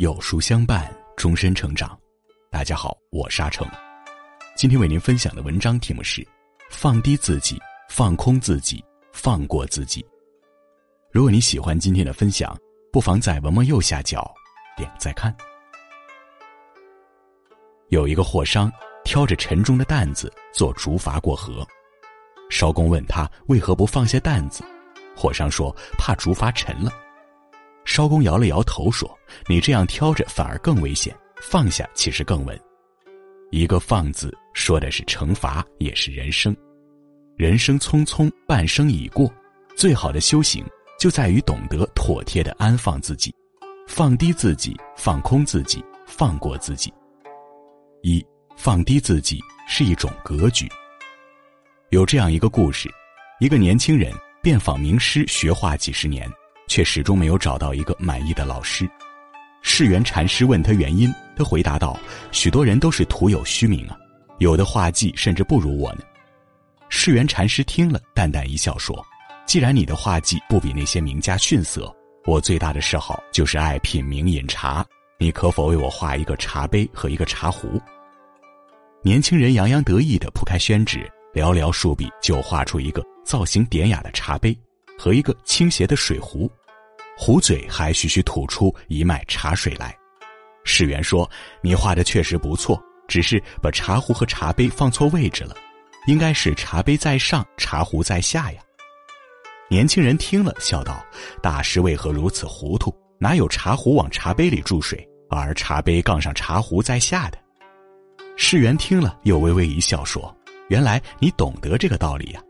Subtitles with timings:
[0.00, 1.94] 有书相伴，终身成长。
[2.50, 3.68] 大家好，我沙成，
[4.56, 6.26] 今天为您分享的文章题目是：
[6.70, 7.60] 放低自己，
[7.90, 10.02] 放空自己，放过自己。
[11.12, 12.56] 如果你喜欢今天的分享，
[12.90, 14.34] 不妨在文末右下角
[14.74, 15.36] 点再看。
[17.90, 18.72] 有一个货商
[19.04, 21.62] 挑着沉重的担子做竹筏过河，
[22.48, 24.64] 艄公问他为何不放下担子，
[25.14, 26.90] 货商说怕竹筏沉了。
[28.00, 29.06] 艄公摇了摇头说
[29.46, 32.58] ：“你这样挑着反而更危险，放下其实更稳。
[33.50, 36.56] 一个‘放’字，说的是惩罚，也是人生。
[37.36, 39.30] 人生匆匆，半生已过，
[39.76, 40.64] 最好的修行
[40.98, 43.34] 就在于懂得妥帖的安放自己，
[43.86, 46.90] 放低自己，放空自己，放过自己。
[48.02, 48.24] 一
[48.56, 50.66] 放低自己是一种格局。
[51.90, 52.88] 有这样一个故事：
[53.40, 54.10] 一个年轻人
[54.42, 56.26] 遍访名师学画几十年。”
[56.70, 58.88] 却始终没有找到一个满意的老师。
[59.60, 61.98] 释源禅师问他原因，他回答道
[62.30, 63.96] ：“许多人都是徒有虚名啊，
[64.38, 66.02] 有的画技甚至不如我呢。”
[66.88, 69.04] 释源禅师听了，淡淡一笑说
[69.46, 71.92] ：“既然你的画技不比那些名家逊色，
[72.24, 74.86] 我最大的嗜好就是爱品茗饮茶。
[75.18, 77.82] 你可否为我画一个茶杯和一个茶壶？”
[79.02, 84.56] 年轻人洋洋得意地铺开宣纸，寥寥数笔就画出一个造型典雅的茶杯
[84.96, 86.48] 和一个倾斜的水壶。
[87.22, 89.94] 壶嘴还徐徐吐出一脉茶水来，
[90.64, 95.54] 世元说：“你画的确实不错，只是把茶壶和茶杯放错位置了，
[96.06, 98.62] 应该是茶杯在上，茶壶在下呀。”
[99.68, 101.04] 年轻人听了，笑道
[101.42, 102.90] ：“大师为何如此糊涂？
[103.18, 107.36] 哪有茶壶往茶杯里注水，而茶杯杠上茶壶在下的？”
[108.38, 110.34] 世元听了，又微微一笑说
[110.70, 112.40] ：“原来你懂得这个道理呀。”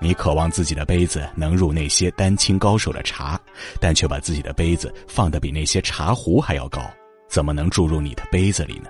[0.00, 3.38] 你渴望自己的杯子能入那些丹青高手的茶，
[3.78, 6.80] 但却把自己的杯子放得比那些茶壶还要高，
[7.28, 8.88] 怎么能注入你的杯子里呢？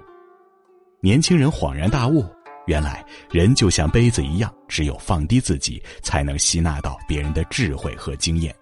[1.00, 2.24] 年轻人恍然大悟，
[2.66, 8.54] 原来人就像杯子一样，只有放低自己，才能吸纳到别人的智慧和经验。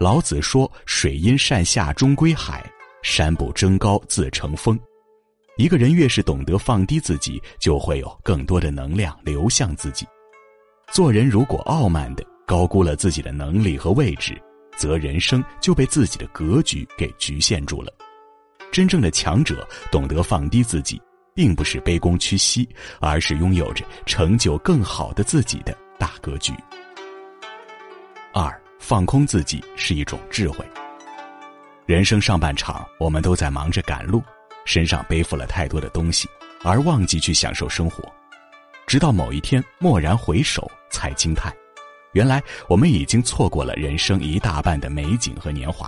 [0.00, 2.60] 老子说：“水因善下，终归海；
[3.02, 4.76] 山不争高，自成峰。”
[5.56, 10.06] 一个人越是懂得放低自己，就会有更多的能量流向自己。
[10.90, 14.36] 做人如果傲慢的高估了自己的能力和位置，
[14.76, 17.92] 则人生就被自己的格局给局限住了。
[18.72, 21.00] 真正的强者懂得放低自己，
[21.32, 22.68] 并不是卑躬屈膝，
[22.98, 26.52] 而是拥有着成就更好的自己的大格局。
[28.32, 30.64] 二，放空自己是一种智慧。
[31.86, 34.20] 人生上半场，我们都在忙着赶路，
[34.64, 36.28] 身上背负了太多的东西，
[36.64, 38.02] 而忘记去享受生活。
[38.90, 41.54] 直到某一天蓦然回首，才惊叹，
[42.10, 45.86] 原来我们已经错过了人生一大半的美景和年华。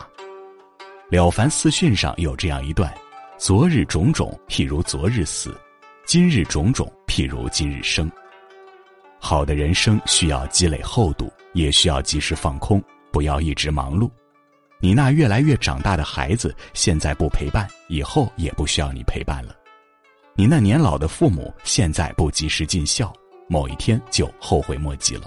[1.11, 2.95] 《了凡四训》上有这样一段
[3.37, 5.51] ：“昨日种种，譬如昨日死；
[6.07, 8.09] 今日种种，譬如今日生。”
[9.19, 12.81] 好的人生需要积累厚度，也需要及时放空，
[13.11, 14.09] 不要一直忙碌。
[14.79, 19.57] 你那越来越长大的孩子，现在不陪伴，以后也不需要你陪伴了。
[20.35, 23.13] 你那年老的父母现在不及时尽孝，
[23.49, 25.25] 某一天就后悔莫及了。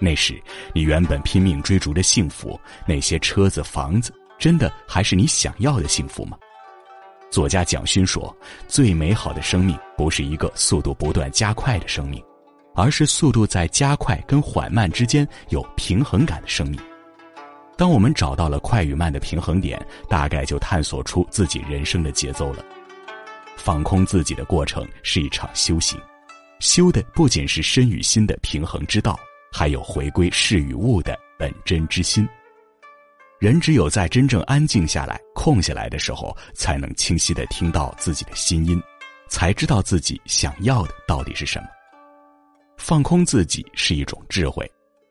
[0.00, 0.42] 那时
[0.74, 6.36] 你原本拼命追逐的幸福，那些车子房子，真的还是你想要的幸福吗？
[7.30, 8.36] 作家蒋勋说
[8.66, 12.22] ：“最美好的生命不是一个速度不断加快的生命，
[12.74, 16.80] 而是速度在加快跟缓慢之间有平衡感的生命。
[17.76, 22.64] 当我们找到了快与慢的平衡点，大概就探索出自己人生的节奏了。”
[23.66, 26.00] 放空自己的过程是一场修行，
[26.60, 29.18] 修的不仅是身与心的平衡之道，
[29.52, 32.24] 还有回归事与物的本真之心。
[33.40, 38.80] 人只有在真正安静下来、空下来的时候，才能清晰的听到自己的心音，
[39.28, 41.66] 才知道自己想要的到底是什么。
[42.78, 44.64] 放空自己是一种智慧，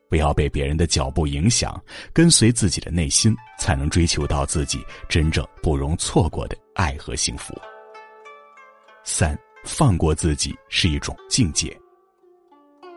[0.08, 1.78] 不要被别人的脚步影响，
[2.10, 7.54] 跟随自己的内心，才能追求到自己真正不容错过的爱和幸福。
[9.08, 11.74] 三放过自己是一种境界。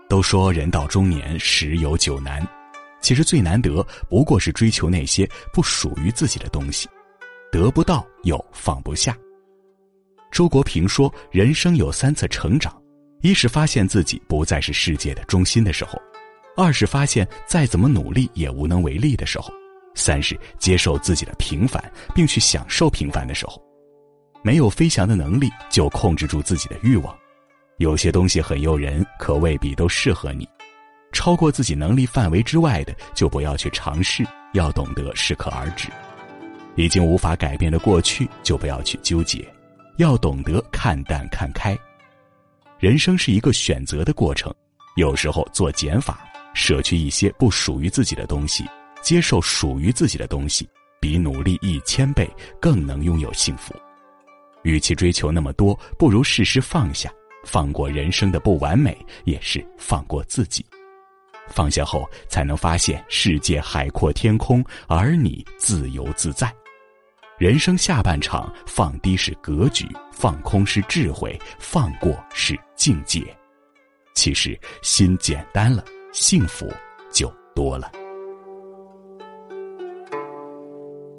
[0.09, 2.45] 都说人到中年十有九难，
[3.00, 6.89] 其实最难得不过是追求那些不属于自己的东西，
[7.51, 9.15] 得不到又放不下。
[10.31, 12.75] 周国平说，人生有三次成长：
[13.21, 15.95] 一是发现自己不再是世界的中心的时候；
[16.57, 19.51] 二是发现再怎么努力也无能为力的时候；
[19.94, 21.79] 三是接受自己的平凡，
[22.15, 23.63] 并去享受平凡的时候。
[24.41, 27.15] 没有飞翔的能力，就控制住自己的欲望。
[27.77, 30.47] 有些东西很诱人，可未必都适合你。
[31.12, 34.25] 超过自己能力范围之外的，就不要去尝试。
[34.53, 35.89] 要懂得适可而止。
[36.75, 39.47] 已经无法改变的过去，就不要去纠结，
[39.97, 41.77] 要懂得看淡看开。
[42.80, 44.51] 人生是一个选择的过程，
[44.95, 48.65] 有时候做减法，舍去一些不属于自己的东西，
[49.03, 50.68] 接受属于自己的东西，
[51.00, 52.27] 比努力一千倍
[52.59, 53.75] 更能拥有幸福。
[54.63, 57.11] 与其追求那么多，不如适时放下，
[57.45, 60.65] 放过人生的不完美，也是放过自己。
[61.47, 66.53] 放下后，才能发现世界海阔天空，而你自由自在。
[67.39, 73.23] 人生下半场，放低是格局，放空是智慧，放过是境界。
[74.13, 76.71] 其实心简单了，幸福
[77.11, 77.89] 就多了。